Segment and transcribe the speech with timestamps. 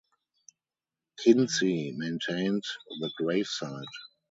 [1.21, 3.85] Kinzie maintained the gravesite.